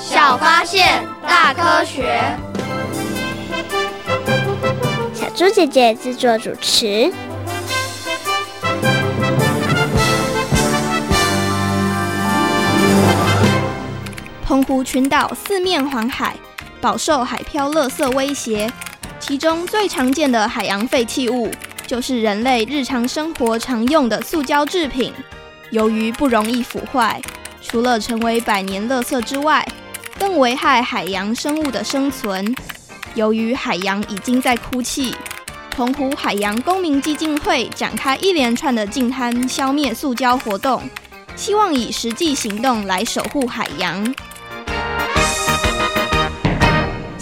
[0.00, 2.22] 小发现，大科学。
[5.12, 7.12] 小猪姐姐制作主持。
[14.44, 16.36] 澎湖群岛四面环海，
[16.80, 18.70] 饱受海漂垃圾威胁。
[19.20, 21.50] 其中最常见的海洋废弃物，
[21.86, 25.12] 就是人类日常生活常用的塑胶制品。
[25.70, 27.20] 由于不容易腐坏，
[27.60, 29.66] 除了成为百年垃圾之外，
[30.18, 32.54] 更危害海洋生物的生存。
[33.14, 35.14] 由于海洋已经在哭泣，
[35.70, 40.82] 澎湖海洋公民基金会展开一连串的净滩消灭塑胶活动，
[41.36, 44.14] 希望以实际行动来守护海洋。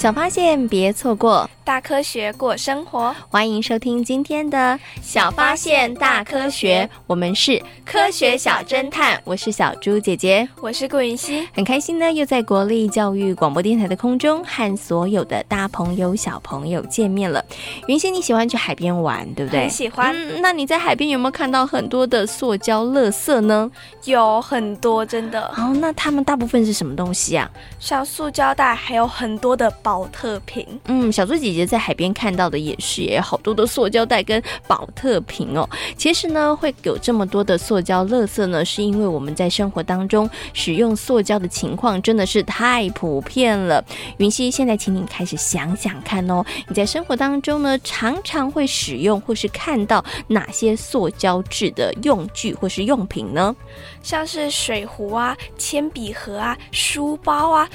[0.07, 1.51] 小发现，别错过。
[1.65, 6.89] 大科学过生活，欢迎收听今天的小发现大科学。
[7.09, 11.45] 我们是科学小侦探，我是小猪姐姐，我是顾云熙。
[11.53, 17.45] 很开心呢，又在国立教育广播电台的空中和所有的大朋友小朋友见面了。
[17.89, 19.62] 云熙，你喜欢去海边玩，对不对？
[19.62, 20.15] 很喜欢。
[20.15, 23.69] 嗯，那你在海边有没有看到很多的塑胶垃圾呢？
[24.05, 25.43] 有很多，真的。
[25.57, 27.51] 哦，那他们大部分是什么东西啊？
[27.81, 30.66] 像塑胶袋，还有很多的宝特瓶。
[30.89, 35.66] 嗯，小猪姐姐在海边看到的也是，也有好多的塑胶袋跟宝特瓶哦。
[35.97, 43.83] 其实呢，会有这么多的塑胶垃圾呢，是因为我们在生活当中使用塑胶的情况真的是太普遍了。
[44.19, 53.56] 云溪，现在请你开始想想看哦，你在生活当中呢，常常会使用或是看到哪些塑胶制的用具或是用品呢？
[54.03, 57.66] 像是水壶啊、铅笔盒啊、书包啊。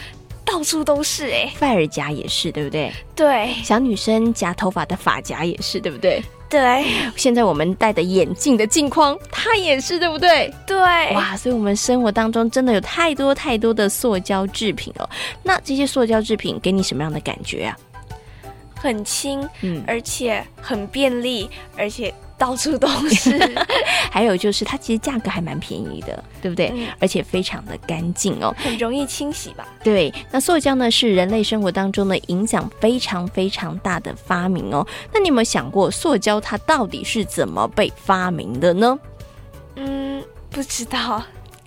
[0.43, 2.91] 到处都是哎、欸，发耳夹也是，对不对？
[3.15, 6.21] 对，小女生夹头发的发夹也是，对不对？
[6.49, 6.85] 对，
[7.15, 10.53] 现在我们戴的眼镜的镜框，它也是，对不对？
[10.67, 10.77] 对，
[11.13, 15.09] 哇，所以我们生活当中真的有太多太多的塑胶制品哦。
[15.43, 17.77] 那这些塑胶制品给你什么样的感觉啊？
[18.75, 22.13] 很轻，嗯，而且很便利，而且。
[22.41, 23.37] 到处都是，
[24.09, 26.71] 还有就是它其实价格还蛮便宜的，对不对？
[26.73, 29.67] 嗯、而且非常的干净哦，很容易清洗吧？
[29.83, 30.11] 对。
[30.31, 34.83] 那塑胶呢，是人类生活当中的影响非常非常大的发明哦。
[35.13, 38.97] 那你有没有想过，塑胶它到底是怎么被发明的呢？
[39.75, 41.21] 嗯，不知道。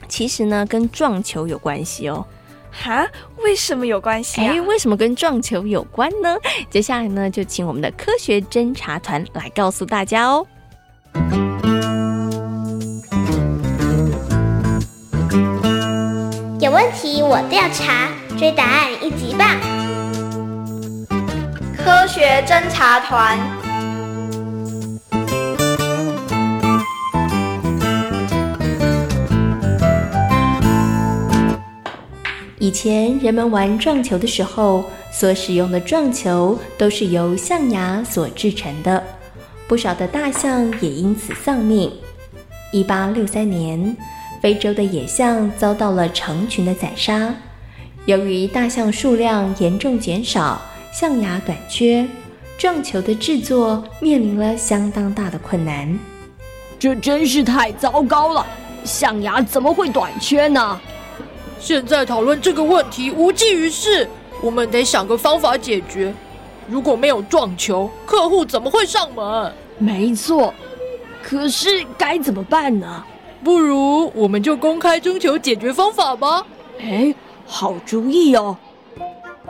[0.09, 2.27] 其实呢，跟撞球有关系哦。
[2.73, 3.07] 哈？
[3.45, 4.53] 为什么有关系啊？
[4.53, 6.37] 哎，为什么跟撞球有关呢？
[6.69, 10.45] 接下来呢，就请我们的科学侦查团来告诉大家哦。
[16.61, 18.09] 有问题我调查，
[18.39, 19.47] 追答案一级棒！
[21.77, 23.39] 科学侦查团。
[32.59, 39.05] 以前人们玩撞球的时候，所使用的撞球都是由象牙所制成的。
[39.67, 41.93] 不少的大象也因此丧命。
[42.73, 43.97] 一八六三年，
[44.43, 47.35] 非洲的野象遭到了成群的宰杀。
[48.05, 50.61] 由于大象数量严重减少，
[50.93, 52.07] 象牙短缺，
[52.59, 55.99] 撞球的制作面临了相当大的困难。
[56.79, 58.47] 这真是太糟糕了！
[58.85, 60.79] 象牙怎么会短缺呢？
[61.59, 64.07] 现在讨论这个问题无济于事，
[64.43, 66.13] 我们得想个方法解决。
[66.69, 69.53] 如果没有撞球，客户怎么会上门？
[69.79, 70.53] 没错，
[71.23, 73.05] 可是该怎么办呢？
[73.43, 76.47] 不如我们就公开征求解决方法吧。
[76.81, 77.15] 哎，
[77.45, 78.57] 好主意哦！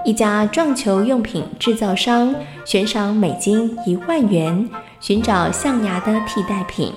[0.04, 2.34] 一家撞球用品制造商
[2.64, 4.68] 悬赏美金一万元，
[5.00, 6.92] 寻找象牙的替代品。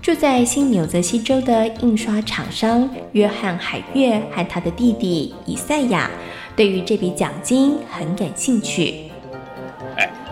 [0.00, 6.10] 住在新纽泽西州的印刷厂商约翰海月和他的弟弟以赛亚，
[6.56, 9.09] 对于这笔奖金很感兴趣。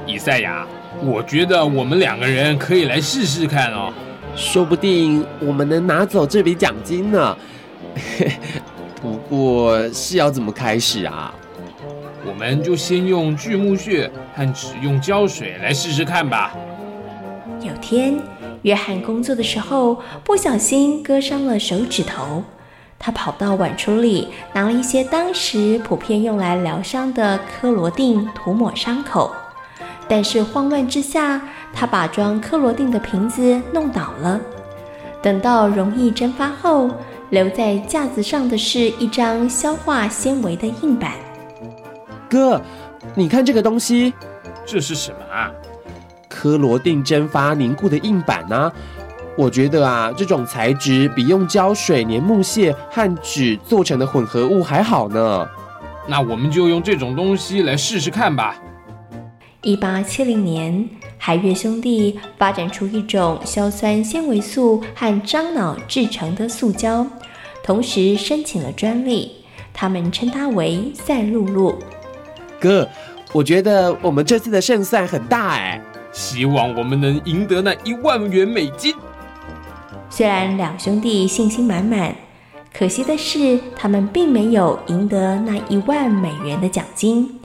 [0.08, 0.66] 以赛亚，
[1.04, 3.92] 我觉得我们两个人可以来试试看哦，
[4.34, 7.36] 说不定我们能拿走这笔奖金呢。
[9.02, 11.32] 不过是要怎么开始啊？
[12.26, 16.54] 我们就先用锯木屑和只用胶水来试试看吧。
[17.60, 18.18] 有天，
[18.62, 22.42] 约翰工作的时候不小心割伤了手指头，
[22.98, 29.30] 他跑到碗橱里拿了一些当时普遍用来疗伤的科罗定涂抹伤口，
[30.08, 31.40] 但是慌乱之下，
[31.72, 34.40] 他把装科罗定的瓶子弄倒了。
[35.20, 36.90] 等到溶液蒸发后，
[37.30, 41.12] 留在架子上的是一张消化纤维的硬板。
[42.30, 42.60] 哥，
[43.14, 44.14] 你看这个东西，
[44.64, 45.50] 这是什么啊？
[46.28, 48.72] 科罗定蒸发凝固的硬板呢、啊？
[49.36, 55.46] 我觉得啊，这种材质比用胶水粘木屑和纸做成的混合物还好呢。
[56.06, 58.56] 那我们就用这种东西来试试看吧。
[59.62, 60.88] 一八七零年，
[61.18, 67.04] 海月兄弟发展出一种硝酸纤维素和樟脑制成的塑胶，
[67.64, 69.32] 同时申请了专利，
[69.74, 71.74] 他们称它为赛璐璐。
[72.60, 72.88] 哥，
[73.32, 75.82] 我觉得我们这次的胜算很大哎，
[76.12, 78.94] 希望我们能赢得那一万元美金。
[80.08, 82.14] 虽然两兄弟信心满满，
[82.72, 87.37] 可惜的是，他们并没有赢得那一万美元的奖金。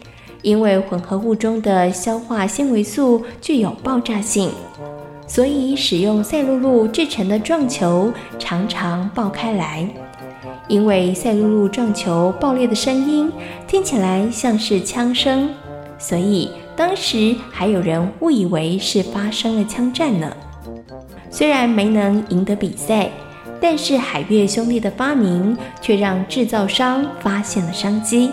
[0.43, 4.51] 因为混合物中的消化纤维素具有爆炸性，
[5.25, 9.87] 所以使用赛璐璐制成的撞球常常爆开来。
[10.67, 13.31] 因为赛璐璐撞球爆裂的声音
[13.67, 15.49] 听起来像是枪声，
[15.97, 20.31] 所以当时还有人误以为是发生了枪战呢。
[21.29, 23.09] 虽然没能赢得比赛，
[23.59, 28.29] 但是海悦兄弟的发明却让制造商发现了商机。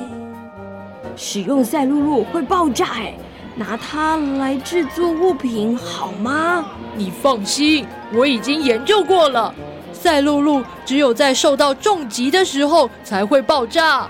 [1.17, 3.15] 使用赛璐璐会爆炸哎，
[3.57, 6.65] 拿它来制作物品好吗？
[6.97, 9.55] 你放心，我已经研究过了，
[9.93, 14.09] 赛璐璐只有在受到重击的时候才会爆炸。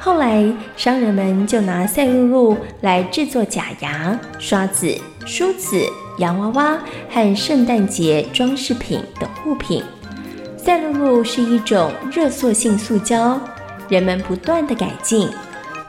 [0.00, 0.44] 后来，
[0.76, 4.94] 商人们就拿赛璐璐来制作假牙、刷子、
[5.24, 5.82] 梳子、
[6.18, 6.78] 洋娃娃
[7.08, 9.82] 和圣诞节装饰品等物品。
[10.56, 13.40] 赛璐璐是一种热塑性塑胶，
[13.88, 15.28] 人们不断地改进。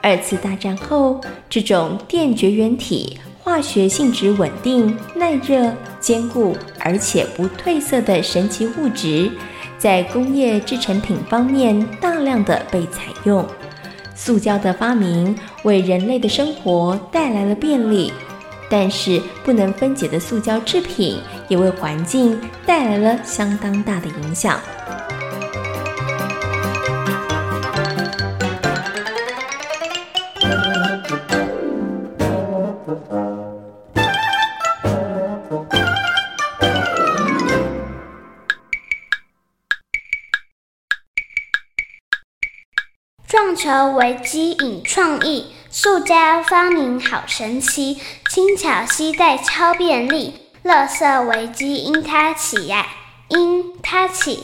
[0.06, 1.20] 二次大战后，
[1.50, 9.28] 这种电绝缘体化学性质稳定、耐热、坚固，而且不褪色的神奇物质，
[9.76, 13.44] 在工业制成品方面大量的被采用。
[14.14, 18.12] 塑胶的发明为人类的生活带来了便利，
[18.70, 21.18] 但是不能分解的塑胶制品
[21.48, 24.60] 也为环境带来了相当大的影响。
[43.36, 48.00] 撞球危机引创意，塑胶发明好神奇，
[48.30, 50.32] 轻巧携带超便利，
[50.64, 52.86] 垃圾危机因它起呀，
[53.28, 54.42] 因它起。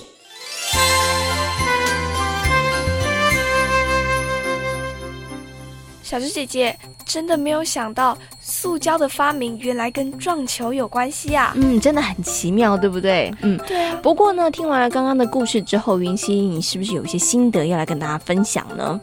[6.03, 8.19] 小猪姐姐真的没有想到，
[8.63, 11.53] 塑胶的发明原来跟撞球有关系啊！
[11.57, 13.35] 嗯，真的很奇妙，对不对？
[13.43, 13.99] 嗯，对啊。
[14.01, 19.01] 不过呢，听完了刚刚的故事之后，云溪，你是不是有一些心得要来跟大家分享呢？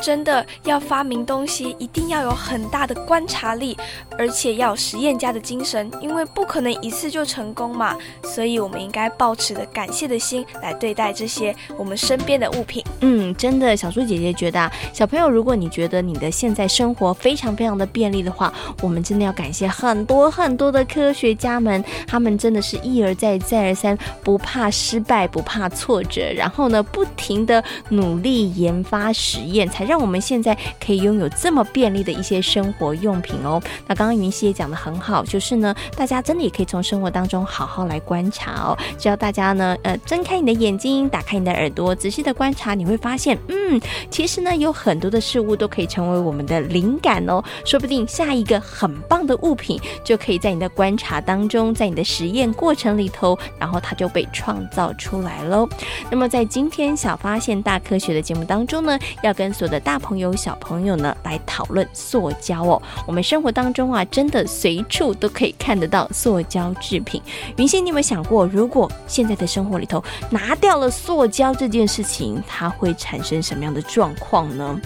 [0.00, 3.76] 真的要发明东西，一定要有很大的观察力，
[4.18, 7.96] 而且要有实验家的精神，因为不可能一次就成功嘛。
[8.22, 12.84] 所以，我们应该抱持着感谢的心来对待这些我们身边的物品。
[13.00, 29.85] 嗯，真的，小猪姐姐觉得啊，小朋友，如果你觉得你的现在生活非常非常的便利的话，我们真的要感谢很多很多的科学家们，他们真的是一而再再而三，不怕失败，不怕挫折，然后呢，不停的努力研发实验，才。
[29.86, 33.62] 让我们现在可以拥有这么便利的一些生活用品哦。
[33.86, 38.76] 那刚刚云溪也讲得很好，就是呢，大家真的也可以从生活当中好好来观察哦。
[38.98, 47.42] 只要大家呢，呃，睁开你的眼睛，打开你的耳朵，仔细的观察，你会发现，嗯，其实呢，有很多的事物都可以成为我们的灵感哦。
[47.64, 55.68] 说不定下一个很棒的物品，就可以在你的观察当中，在你的实验过程里头，然后它就被创造出来喽。
[56.10, 62.82] 那么在今天小发现大科学的节目当中呢，要跟所有的大朋友、小朋友呢，来讨论塑胶哦。
[63.06, 67.20] 我们生活当中啊，真的随处都可以看得到塑胶制品。
[67.56, 74.80] 云溪，你有没有想过，如果现在的生活里头拿掉了塑胶这件事情，它会产生什么样的状况呢？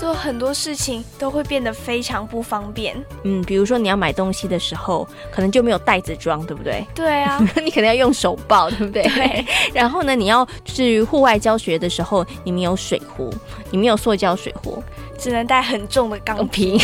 [0.00, 2.96] 做很多事情都会变得非常不方便。
[3.24, 6.82] 嗯，比如说你要买东西的时候，可能就没有袋子装，对不对？
[6.94, 9.02] 对啊， 你可能要用手抱，对不对？
[9.02, 9.44] 对。
[9.74, 13.30] 然后呢，你要去户外教学的时候，你没有水壶，
[13.70, 14.82] 你没有塑胶水壶，
[15.18, 16.80] 只能带很重的钢瓶。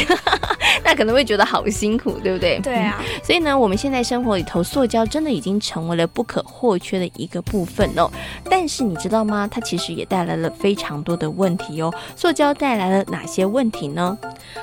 [0.84, 2.58] 那可能会觉得好辛苦，对不对？
[2.60, 3.02] 对啊。
[3.22, 8.10] 所以呢，我们现在生活里头，塑胶真的已经成为了不可或缺的一个部分哦。
[8.48, 9.48] 但是你知道吗？
[9.50, 11.92] 它其实也带来了非常多的问题哦。
[12.14, 14.16] 塑胶带来了哪些问题呢？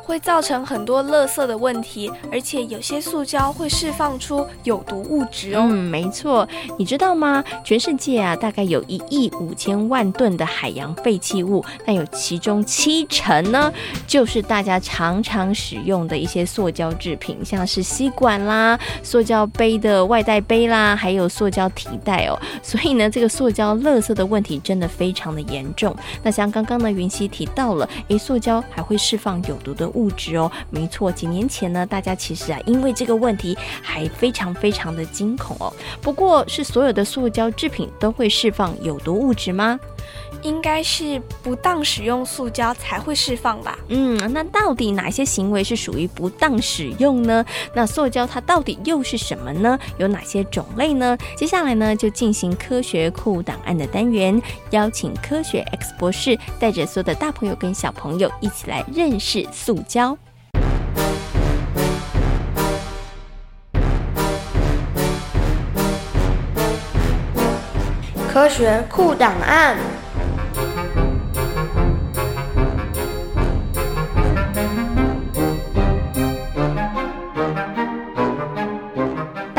[0.03, 5.67] 会造成很多垃圾的问题，而且有些塑胶会释放出有毒物质哦。
[5.70, 6.48] 嗯，没错。
[6.77, 7.43] 你知道吗？
[7.63, 13.72] 全世界啊，大概有一亿五千万吨的海洋废弃物，那有其中七成呢，
[14.08, 22.39] 就是大家常常使用的一些塑胶制品，像是吸管啦、塑胶杯的外带杯啦，还有塑胶提袋哦。
[22.62, 25.95] 所以呢，这个塑胶垃圾的问题真的非常的严重。
[26.22, 30.51] 那像刚刚呢，云溪提到了，诶，塑胶还会释放有毒的物质哦。
[30.69, 35.74] 没错，几年前呢，大家其实啊，因为这个问题还非常非常的惊恐哦。
[36.01, 39.79] 不过，是所有的塑胶制品都会释放有毒物质吗？
[40.41, 43.77] 应该是不当使用塑胶才会释放吧。
[43.88, 47.45] 嗯，那到底哪些行为是属于不当使用呢？
[47.74, 49.77] 那塑胶它到底又是什么呢？
[49.98, 51.17] 有哪些种类呢？
[51.38, 54.41] 接下来呢，就进行科学库档案的单元，
[54.72, 60.17] 邀请科学 X 博士带着所有的大朋友跟小朋友一起来认识塑胶。
[68.33, 69.77] 科学库档案。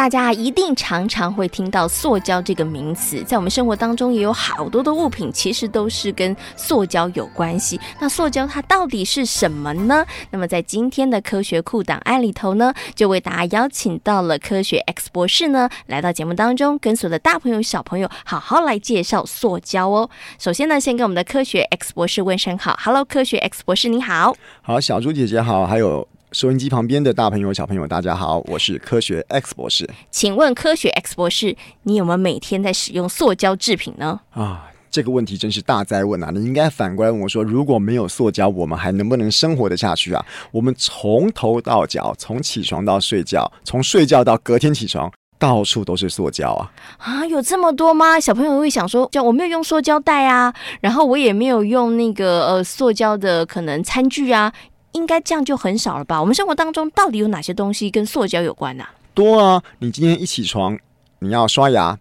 [0.05, 7.81] 大家一定常常会听到塑胶这个名词，在我们生活当中也有好多的物品，其实都是跟塑胶有关系。
[7.99, 10.05] 那塑胶它到底是什么呢？
[10.31, 20.11] 那么在今天的科学库档案里头呢，就为大家邀请到了科学 X 博士呢，来到节目当中，跟所有的大朋友小朋友好好来介绍塑胶哦。
[20.39, 24.37] 首先呢，先跟我们的科学 X 博士问声好，Hello，科学 X 博士你好。
[24.61, 26.07] 好，小猪姐姐好，还有。
[26.35, 29.89] 收音机旁边的大朋友、小朋友，大家好，我是科学 X 博士。
[30.11, 34.19] 请问科学 X 博士，你有没有每天在使用塑胶制品呢？
[34.33, 36.33] 啊，这个问题真是大灾问啊！
[36.35, 40.27] 你应该反过来问我说，如果没有塑胶，我们还能不能生活得下去啊？
[40.51, 46.73] 我们从头到脚，从起床到睡觉，从睡觉到隔天起床，到处都是塑胶啊！
[46.99, 48.19] 啊，有这么多吗？
[48.19, 54.53] 小朋友会想说，叫我没有用塑胶袋啊，然后我也没有用那个呃塑胶的可能餐具啊。
[54.95, 56.21] 应该这样就很少了吧？
[56.21, 58.85] 我们生活当中到底有哪些东西跟塑胶有关呢？
[59.13, 59.63] 多啊！
[59.79, 60.77] 你今天一起床，
[61.21, 61.97] 你要刷牙，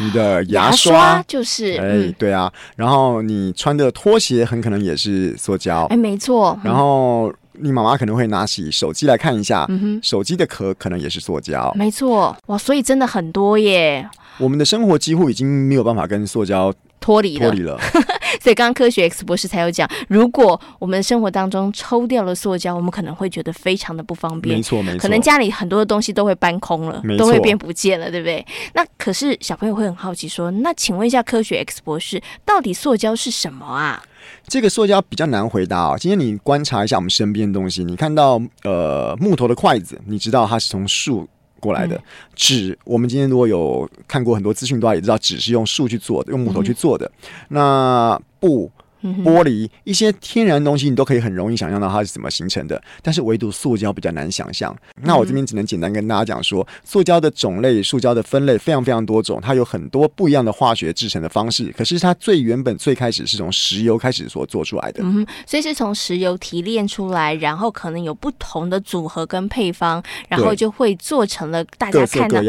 [0.00, 2.52] 你的牙刷，就是，哎、嗯，对啊。
[2.74, 6.58] 然后你穿的拖鞋很可能也是塑胶，哎，没错。
[6.64, 9.68] 然后你妈妈可能会拿起手机来看一下，
[10.02, 12.36] 手机的壳可能也是塑胶，没错。
[12.46, 14.08] 哇，所以真的很多耶。
[14.38, 17.78] 我们的生活几乎已经没有办法跟塑胶脱离了，脱离了。
[18.40, 24.56] 所以刚刚科学 X 博士才有讲，如果我们生活当中抽掉了塑胶，我们可能会觉得非常的不方便。
[24.56, 24.98] 没错，没错。
[24.98, 28.44] 可能家里很多的东西都会搬空了，都会变不见了，对不对？
[28.74, 34.02] 那可是小朋友会很好奇说，那请问一下科学 X 博士，到底塑胶是什么啊？
[34.48, 35.96] 这个塑胶比较难回答啊。
[35.96, 41.28] 今天你观察一下我们身边的东西，你看到呃木头的筷子，你知道它是从树。
[41.66, 42.00] 过来的
[42.36, 47.10] 纸，我们今天如果有看过很多资讯的话，也知道纸是用树去做的，用木头去做的。
[47.48, 48.70] 那布。
[49.02, 54.76] 玻璃一些天然东西，你都可以很容易想象到它是怎么形成的，但是唯独塑胶比较难想象。
[55.02, 61.72] 那我这边只能简单跟大家讲说，塑胶的种类、塑胶的分类非常非常多种，它有很多不一样的化学制成的方式。
[61.76, 72.40] 可是它最原本最开始是从石油开始所做出来的，嗯，所以是从石油提炼出来，然后可能有不同的组合跟配方，然后就会做成了大家看到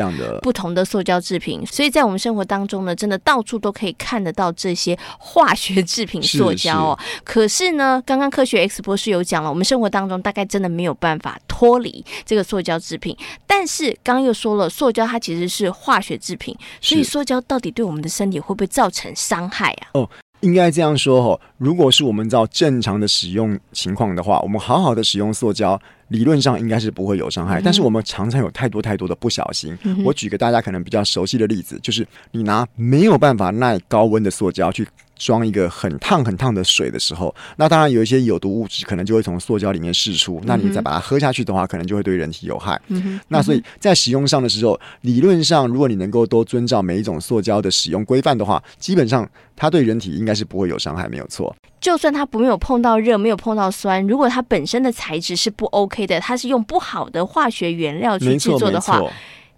[0.42, 1.64] 不同的塑胶制品。
[1.66, 6.22] 所以在我们生活当中呢，真的到处都可以看得到这些化学制品。
[6.52, 13.16] 塑胶哦，可是呢，刚刚科学 X 博士有讲了，我们生活当中大概真的没有办法脱离这个塑胶制品。
[13.46, 19.88] 但是刚刚又说了，塑胶它其实是化学制品，所以塑胶到底对我们的身体会不会造成伤害啊？
[19.94, 20.10] 哦，
[20.42, 25.80] 应该这样说哦，如果是我们照正常的使用情况的话，我们好好的使用塑胶。
[26.10, 29.78] 理论上应该是不会有伤害，但是我们常常有太多太多的不小心。
[30.06, 34.88] 我举个大家可能比较熟悉的例子，就是你拿没有办法耐高温的塑胶去
[35.18, 40.42] 装一个很烫很烫的水的时候，那当然有一些有毒物质可能就会从塑胶里面释出。
[40.46, 42.80] 那你再把它喝下去的话，可能就会对人体有害。
[43.28, 51.56] 那所以在使用上的时候，理论上如果你能够多遵照每一种塑胶的使用规范的话，基本上它对人体应该是不会有伤害，没有错。
[51.80, 59.02] 就算它不没有碰到热，没有碰到酸，如果它本身的材质是不 OK 的，它是用不好的化学原料去制作的话，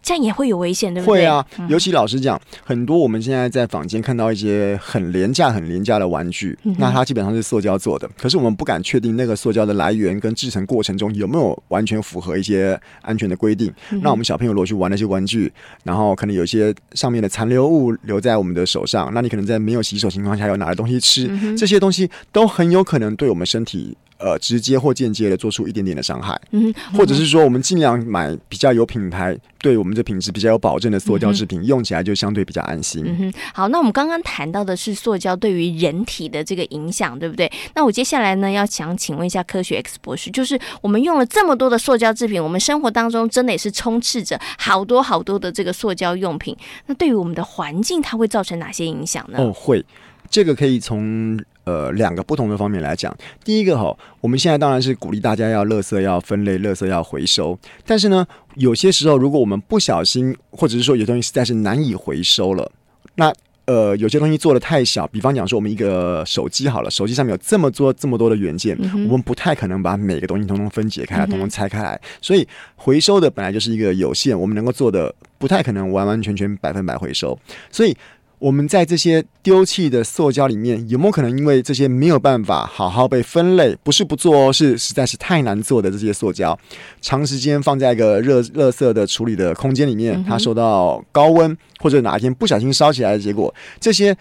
[0.01, 1.21] 这样也会有危险，对不对？
[1.21, 13.71] 会啊，尤其老实讲，很多我们现在在坊间看到一些很廉价、很廉价的玩具，嗯、那它基本上是塑胶做的，可是我们不敢确定那个塑胶的来源跟制成过程中有没有完全符合一些安全的规定。
[13.91, 15.51] 嗯、那我们小朋友如果去玩那些玩具，
[15.83, 23.97] 然后可能有一些上面的残留物留在我们的手上，那你可能在没有洗手情况下有拿的东西吃，嗯、这些东西都很有可能对我们身体。
[24.19, 33.03] 呃，直接或间接的做出一点点的伤害，嗯，或者是说，我们尽量买比较有品牌，对我们的品质比较有保证的塑胶制品，嗯，用起来就相对比较安心。
[33.07, 37.49] 嗯哼，好，那我们刚刚谈到的是塑胶对于人体的这个影响，对不对？
[37.73, 46.53] 那我接下来呢，要想请问一下科学 X 博士，就是我们用了这么多的塑胶制品，我们生活当中真的也是充斥着好多好多的这个塑胶用品，
[46.87, 49.39] 那对于我们的环境，它会造成哪些影响呢？
[49.39, 49.83] 哦，会，
[50.29, 51.39] 这个可以从。
[51.65, 57.55] 呃，两个不同的方面来讲，第一个哈，我们现在当然是鼓励大家要垃圾要分类，垃圾要回收。
[57.85, 62.71] 但是呢，有些时候如果我们不小心，或者是说有东西实在是难以回收了，
[63.13, 63.31] 那
[63.65, 72.01] 呃，有些东西做的太小，比方讲说我们一个手机好了，手机上面有这么多这么多的元件，嗯，我们不太可能把每个东西通通分解开来，通通拆开来。
[72.19, 77.37] 所以回收的本来就是一个有限，我们能够做的不太可能完完全全百分百回收，
[77.69, 77.95] 所以。
[78.39, 83.75] 我们在这些丢弃的塑胶里面，有没有可能因为这些没有办法好好被分类？
[83.83, 86.57] 不是不做哦，是实在是太难做的这些塑胶，
[87.01, 94.15] 长时间放在一个热热色的处理的空间里面，它受到高温，或者哪一天不小心烧起来的结果，这些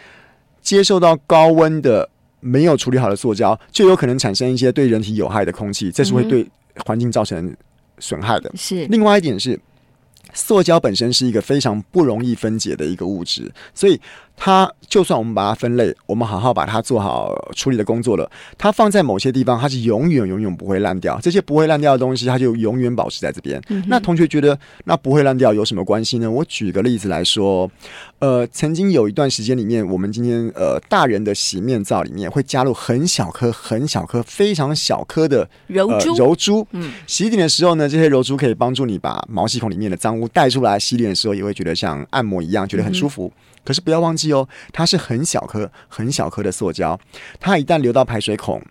[0.60, 2.08] 接受到高温的
[2.40, 6.44] 没有处理好的塑胶，就有可能产生一些对人体有害的空气，这是会对
[6.84, 7.54] 环境造成
[8.00, 8.50] 损害的。
[8.56, 8.84] 是。
[8.86, 9.58] 另外一点是。
[10.32, 14.00] 塑胶本身是一个非常不容易分解的一个物质，所以。
[14.40, 21.18] 它就算我们把它分类，我们好好把它做好处理的工作了，它放在某些地方，它是永远永远不会烂掉。
[21.20, 23.60] 这些不会烂掉的东西，它就永远保持在这边。
[23.68, 23.84] 嗯。
[23.88, 26.30] 那同学觉得，那不会烂掉有什么关系呢？
[26.30, 27.70] 我举个例子来说，
[28.20, 36.12] 呃，曾经有一段时间里面，我们今天呃大人的洗面皂里面会加入很小颗、很小颗、非常小颗的柔珠。
[36.12, 36.66] 呃、柔珠。
[36.70, 36.92] 嗯。
[37.06, 40.78] 洗脸的时候呢，这些柔珠可以帮助你把毛细孔里面的脏污带出来。
[40.78, 43.26] 洗脸的时候也会觉得像按摩一样，觉得很舒服。
[43.26, 46.98] 嗯可是不要忘记哦，它是很小颗、很小颗的塑胶，
[47.38, 48.62] 它一旦流到排水孔，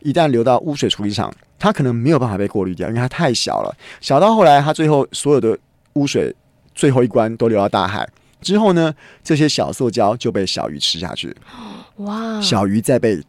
[0.00, 3.76] 一旦流到污水处理厂，它可能没有办法被过滤掉，因为它太小了。
[4.00, 5.58] 小到后来，它最后所有的
[5.94, 6.34] 污水
[6.74, 8.08] 最后一关都流到大海
[8.40, 11.36] 之后呢，这些小塑胶就被小鱼吃下去。
[11.96, 12.40] 哇！
[12.40, 13.22] 小鱼再被。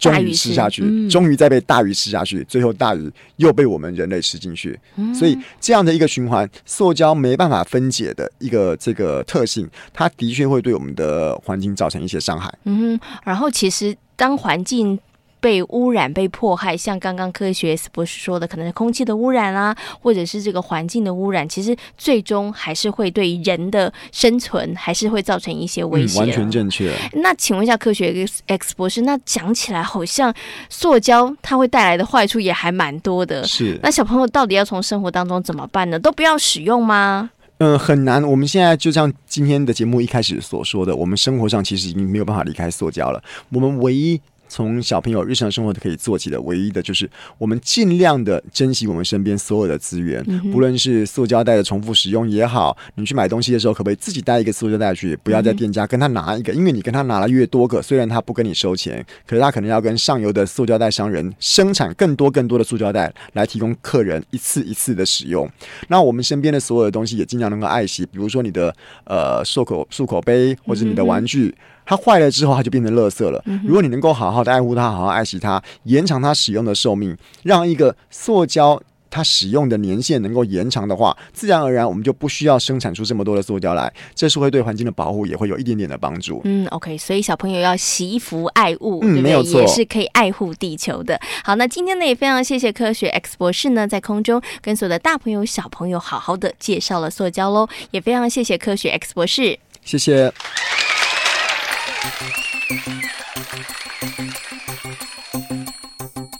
[0.00, 4.76] 终于吃下去，终于再被大鱼吃下去，最后大鱼又被我们人类吃进去。
[5.14, 12.52] 所以这样的一个循环，塑胶没办法分解的一个这个特性，它的确会对我们的环境造成一些伤害。
[12.64, 14.98] 嗯，然后其实当环境。
[15.40, 26.18] 被污染、被迫害，像刚刚科学博士说的，可能是空气的污染啊，或者是这个环境的污染，其实最终还是会对人的生存还是会造成一些威胁。
[26.18, 26.94] 嗯，完全正确。
[27.14, 30.32] 那请问一下科学 X 博士，那讲起来好像
[30.68, 33.42] 塑胶它会带来的坏处也还蛮多的。
[33.44, 33.78] 是。
[33.82, 35.98] 那小朋友到底要从生活当中怎么办呢？
[35.98, 37.30] 都不要使用吗？
[37.58, 38.22] 嗯，很难。
[38.22, 43.22] 我们现在就像今天的节目一开始所说的，我们生活上其实已经没有办法离开塑胶了。
[43.50, 44.20] 我们唯一。
[44.50, 47.08] 从小朋友日常生活都可以做起的，唯一的就是
[47.38, 65.48] 我们尽量的珍惜我们身边所有的资源，嗯、不论是塑胶袋的重复使用也好，你去买东西的时候，可不可以自己带一个塑胶袋去，不要在店家跟他拿一个，因为你跟他拿了越多个，虽然他不跟你收钱，可是他可能要跟上游的塑胶袋商人生产更多更多的塑胶袋来提供客人一次一次的使用。
[65.86, 71.46] 那我们身边的所有的东西也尽量能够爱惜，比如说你的呃漱口漱口杯或者你的玩具。
[71.46, 73.42] 嗯它坏了之后，它就变成垃圾了。
[73.64, 83.92] 如果你能够好好的爱护它，好好爱惜它，延长它使用的寿命，让一个塑胶它使用的年限能够延长的话，自然而然我们就不需要生产出这么多的塑胶来。
[84.14, 86.40] 这是会对环境的保护也会有一点点的帮助。
[86.44, 89.22] 嗯，OK，所以小朋友要惜福爱物，嗯，对不对？
[89.22, 91.18] 没有错，也是可以爱护地球的。
[91.42, 100.32] 好，那今天呢也非常谢谢科学 X 博士呢在空中跟所有的大朋友小朋友好好的介绍了塑胶喽，也非常谢谢科学 X 博士，谢谢。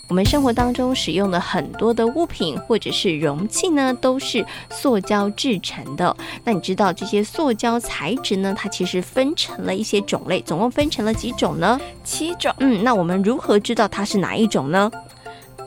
[0.09, 6.17] 我们生活当中使用的很多的物品或者是容器呢，都是塑胶制成的。
[6.45, 11.81] 那你知道这些塑胶材质呢，它其实分成了一些种类，总共分成了几种呢？
[12.03, 12.53] 七种。
[12.59, 14.91] 嗯，那我们如何知道它是哪一种呢？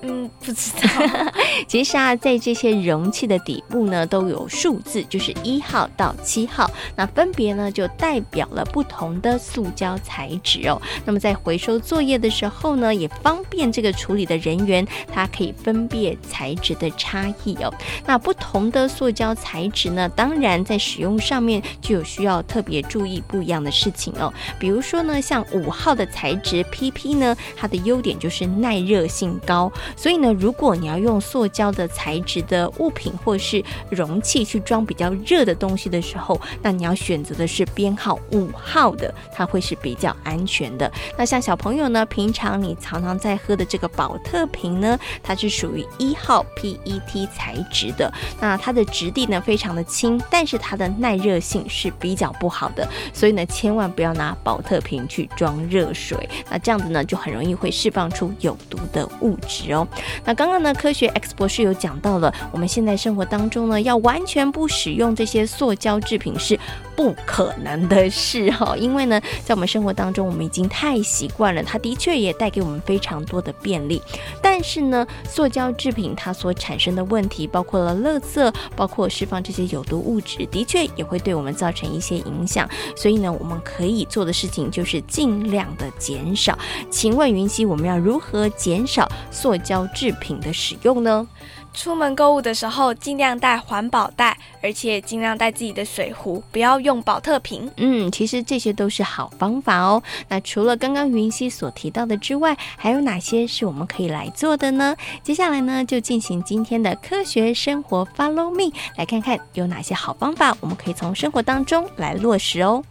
[0.04, 1.32] 嗯，不知道。
[1.68, 10.82] 其实啊，在这些容器的底部呢，都有数字，就是一号到七号，那分别呢就代表了不同的塑胶材质哦。
[11.06, 17.74] 那么在回收作业的时候呢，也方便这个处理的人员，他可以分辨材质的差异哦。
[18.06, 24.34] 那不同的塑胶材质呢，当然在使用上面就有需要特别注意不一样的事情哦。
[24.60, 40.92] 比如说呢，像五号的材质 PP 呢，它的优点就是耐热性高，所以呢，如果你要用塑胶的材质的物品或是容器去装比较热的东西的时候，那你要选择的是编号五号的，它会是比较安全的。
[41.18, 59.83] 那像小朋友呢，平常你常常在喝的这个宝特瓶呢，它是属于一号 PET 材质的，那它的质地呢非常的轻，但是它的耐热性是比较不好的，所以呢，千万不要拿宝特瓶去装热水，那这样子呢就很容易会释放出有毒的物质哦。
[60.24, 66.60] 那刚刚呢，科学 X 博士有讲到了，我们现在生活当中呢，要完全不使用这些塑胶制品是
[66.96, 74.02] 不可能的事哈，因为呢，在我们生活当中，我们已经太习惯了，它的确也带给我们非常多的便利。
[74.42, 82.70] 但是呢，塑胶制品它所产生的问题，包括了垃圾，包括释放这些有毒物质，的确也会对我们造成一些影响。
[82.96, 86.58] 所以呢，我们可以做的事情就是尽量的减少。
[86.92, 91.28] 请问云溪，我们要如何减少塑胶制品的使用呢？
[91.74, 97.68] 出门购物的时候，尽量带环保袋，而且尽量带自己的水壶，不要用宝特瓶。
[97.78, 100.02] 嗯，其实这些都是好方法哦。
[100.28, 104.96] 那除了刚刚云溪所提到的之外，还有哪些是我们可以来做的呢？
[105.24, 112.84] 接下来呢，就进行今天的科学生活，Follow me，来看看有哪些好方法，我们可以从生活当中来落实哦。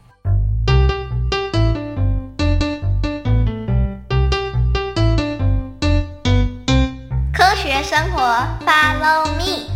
[7.82, 8.22] 生活
[8.64, 9.68] ，Follow me。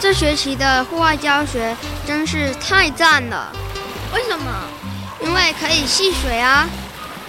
[0.00, 1.76] 这学期的户外教学
[2.06, 3.52] 真是太赞了！
[4.14, 4.44] 为什么？
[5.20, 6.68] 因为可以戏水啊！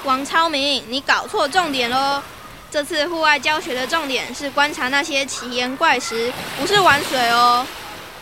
[0.03, 2.21] 王超明，你搞错重点喽！
[2.69, 7.65] 这次户外教学的重点是观察那些奇岩怪石，不是玩水哦。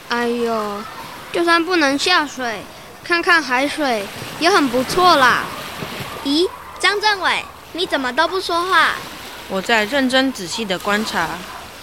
[0.09, 0.81] 哎呦！
[1.37, 2.63] 就算不能下水，
[3.03, 4.03] 看看海水
[4.39, 5.43] 也很不错啦。
[6.25, 8.93] 咦，张政委，你怎么都不说话？
[9.47, 11.29] 我在认真仔细的观察。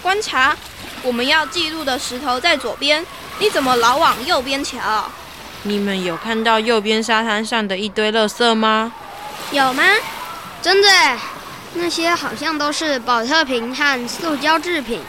[0.02, 0.56] 观察？
[1.04, 3.06] 我们要记录的石头在左边，
[3.38, 5.08] 你怎么老往右边瞧？
[5.62, 8.92] 你们有看到右边沙滩上的一堆垃圾吗？
[9.52, 9.84] 有吗？
[10.60, 10.88] 真的，
[11.74, 15.00] 那些好像都是保特瓶和塑胶制品。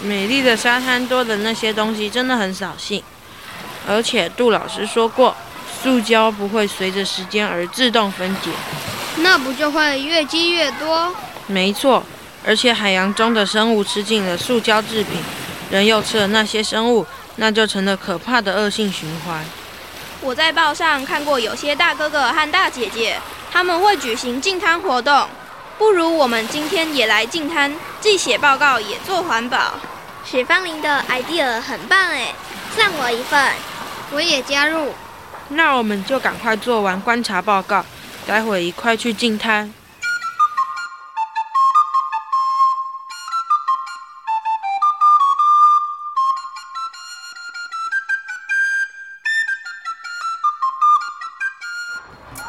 [0.00, 3.02] 美丽的沙滩多的那些东西真的很扫兴。
[3.86, 5.36] 而且杜老师说过，
[5.82, 8.50] 塑胶不会随着时间而自动分解，
[9.18, 11.14] 那不就会越积越多？
[11.46, 12.02] 没错，
[12.46, 15.20] 而且海洋中的生物吃进了塑胶制品，
[15.70, 19.44] 人又吃了那些生物，那就成了可怕的恶性循环。
[20.20, 23.16] 我在报上看过，有些大哥哥和大姐姐
[23.52, 25.28] 他们会举行净滩活动，
[25.78, 29.74] 不如我们今天也来净滩，既写报告也做环保。
[30.24, 32.34] 许芳林的 idea 很棒哎，
[32.78, 33.52] 算我一份。
[34.12, 34.94] 我也加入，
[35.48, 37.84] 那我们就赶快做完观察报告，
[38.24, 39.74] 待会一块去进滩。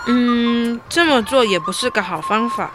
[0.05, 2.69] 嗯，这么做也不是个好方法。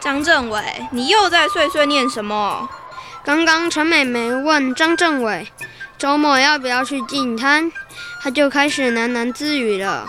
[0.00, 2.70] 张政委，你又在碎碎念什么？
[3.22, 5.52] 刚刚陈美美问张政委，
[6.00, 7.70] 周末要不要去净滩？
[8.22, 10.06] 他就开始喃喃自语了。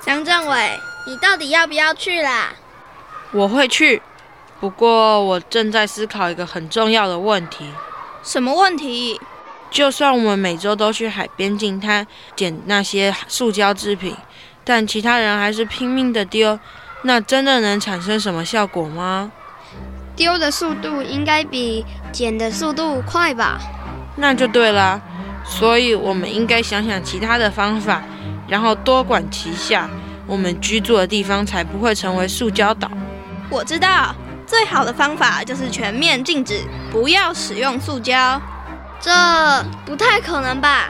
[0.00, 2.54] 张政委，你到底要不要去啦？
[3.30, 4.00] 我会去，
[4.58, 7.70] 不过我正在思考一个很重要的问题。
[8.22, 9.20] 什么问题？
[9.70, 14.16] 就算我们每周都去海边进滩捡那些塑胶制品，
[14.64, 16.58] 但其他人还是拼命的丢，
[17.02, 19.30] 那真的能产生什么效果吗？
[20.16, 23.60] 丢的速度应该比捡的速度快吧？
[24.16, 25.02] 那就对了。
[25.44, 28.02] 所以，我们应该想想其他的方法，
[28.48, 29.88] 然后多管齐下，
[30.26, 32.90] 我们居住的地方才不会成为塑胶岛。
[33.50, 34.14] 我知道，
[34.46, 38.40] 最好的方法就是全面禁止，不要使用塑胶。
[39.00, 39.10] 这
[39.84, 40.88] 不太可能吧？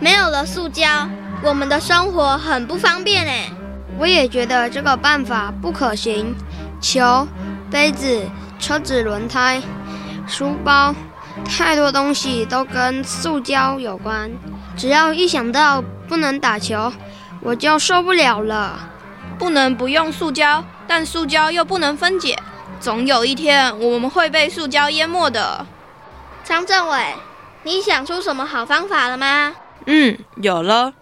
[0.00, 1.06] 没有了塑胶，
[1.42, 3.50] 我们的生活很不方便哎。
[3.98, 6.34] 我也觉得这个办法不可行。
[6.80, 7.26] 球、
[7.70, 8.22] 杯子、
[8.58, 9.60] 车子轮胎、
[10.26, 10.94] 书包。
[11.44, 14.30] 太多东西都跟塑胶有关，
[14.76, 16.92] 只要一想到不能打球，
[17.40, 18.90] 我就受不了了。
[19.38, 22.38] 不能不用塑胶，但塑胶又不能分解，
[22.80, 25.66] 总有一天我们会被塑胶淹没的。
[26.42, 27.14] 张政委，
[27.64, 29.54] 你想出什么好方法了吗？
[29.84, 30.94] 嗯，有了。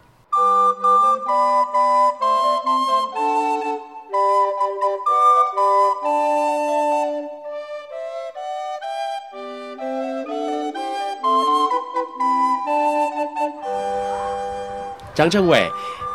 [15.14, 15.70] 张政委，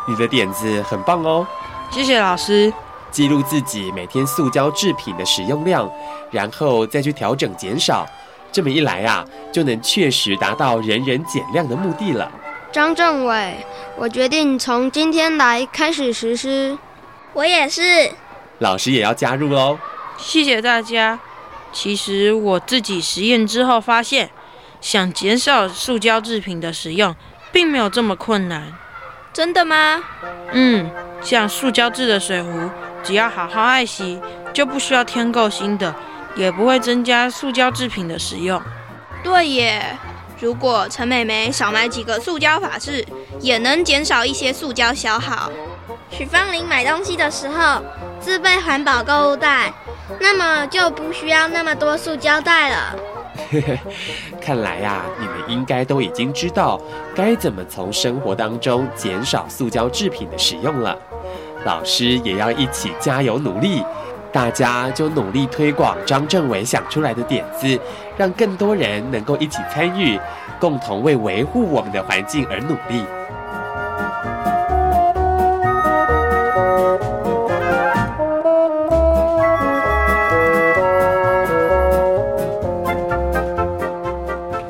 [0.07, 1.47] 你的点子很棒哦！
[1.89, 2.71] 谢谢老师。
[3.09, 5.89] 记录自己每天塑胶制品的使用量，
[6.29, 8.05] 然后再去调整减少，
[8.51, 12.31] 这么一来啊，就能确实达到人人减量的目的了。
[12.71, 13.65] 张政委，
[13.97, 16.77] 我决定从今天来开始实施。
[17.33, 18.11] 我也是。
[18.59, 19.79] 老师也要加入哦。
[20.17, 21.17] 谢谢大家。
[21.71, 24.29] 其实我自己实验之后发现，
[24.81, 27.15] 想减少塑胶制品的使用，
[27.51, 28.73] 并没有这么困难。
[29.31, 30.03] 真的吗？
[30.51, 30.89] 嗯，
[31.21, 32.69] 像塑胶制的水壶，
[33.03, 34.19] 只要好好爱惜，
[34.53, 35.93] 就不需要添购新的，
[36.35, 38.61] 也不会增加塑胶制品的使用。
[39.23, 39.97] 对耶，
[40.39, 43.05] 如果陈美美少买几个塑胶法式，
[43.39, 45.51] 也能减少一些塑胶消耗。
[46.09, 47.83] 许芳玲买东西的时候
[48.19, 49.71] 自备环保购物袋，
[50.19, 52.95] 那么就不需要那么多塑胶袋了。
[54.39, 56.79] 看来呀、你们应该都已经知道
[57.15, 60.97] 该怎么从生活当中减少塑胶制品的使用了。
[61.65, 63.83] 老师也要一起加油努力，
[64.31, 67.79] 大家就努力推广张政委想出来的点子，
[68.15, 70.17] 让更多人能够一起参与，
[70.59, 73.03] 共同为维护我们的环境而努力。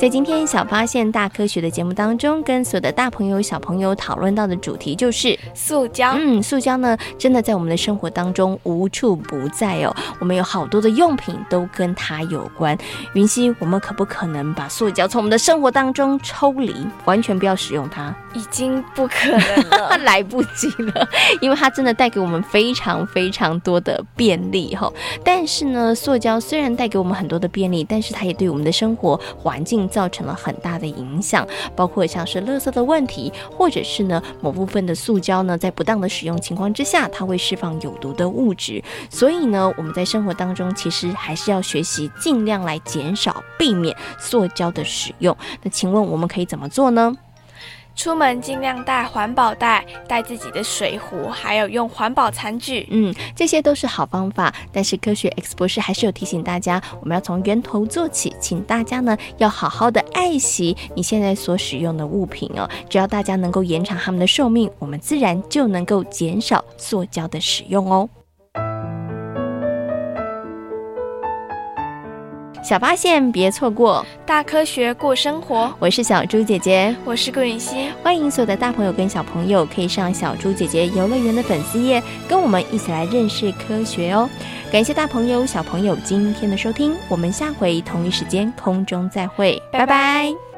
[0.09, 6.15] 在今天小发现大科学的节目当中，跟所有的大朋友小朋友讨论到的主题就是塑胶。
[6.17, 9.95] 嗯，塑胶呢，真的在我们的生活当中无处不在哦。
[10.19, 12.75] 我们有好多的用品都跟它有关。
[13.13, 16.73] 云溪，我们可不可能把塑胶从我们的生活当中抽离，
[17.05, 18.11] 完全不要使用它？
[18.33, 21.07] 已经不可能了，来不及了，
[21.39, 24.91] 因为它真的带给我们非常非常多的便利哈。
[25.23, 29.87] 但是呢，塑胶虽然带给我们很多的便利，但是它也对我们的生活环境。
[29.99, 38.81] 造成了很大的影响，包括像是垃圾的问题，或者是呢某部分的塑胶呢，在不当的使用情况之下，它会释放有毒的物质。
[39.09, 45.35] 所以呢，我们在生活当中其实还是要学习尽量来减少、避免塑胶的使用。
[45.63, 47.13] 那请问我们可以怎么做呢？
[47.99, 52.87] 出门尽量带环保袋，带自己的水壶，还有用环保餐具。
[52.91, 54.55] 嗯，这些都是好方法。
[54.71, 62.69] 但是科学 X 博士还是有提醒大家，我们要从源头做起，请大家呢要好好的爱惜你现在所使用的物品哦。
[62.89, 68.07] 只要大家能够延长他们的寿命，我们自然就能够减少塑胶的使用哦。
[72.61, 75.73] 小发现，别错过大科学过生活。
[75.79, 77.89] 我是小猪姐姐，我是顾允熙。
[78.03, 84.29] 欢迎所有的大朋友跟小朋友可以上小猪姐姐游乐园的粉丝页，跟我们一起来认识科学哦。
[84.71, 89.85] 感谢大朋友小朋友今天的收听，我们下回同一时间空中再会，拜拜。
[89.85, 90.48] 拜拜。